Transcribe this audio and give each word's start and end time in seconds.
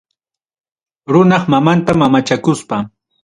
Runap 1.11 1.43
mamanta 1.53 1.91
mamachakuspa. 2.01 2.75